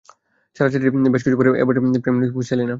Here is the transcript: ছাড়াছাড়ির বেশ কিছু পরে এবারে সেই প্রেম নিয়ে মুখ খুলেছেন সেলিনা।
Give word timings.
ছাড়াছাড়ির 0.55 0.89
বেশ 1.13 1.21
কিছু 1.25 1.37
পরে 1.39 1.49
এবারে 1.63 1.79
সেই 1.83 2.01
প্রেম 2.03 2.15
নিয়ে 2.15 2.27
মুখ 2.27 2.35
খুলেছেন 2.35 2.47
সেলিনা। 2.49 2.69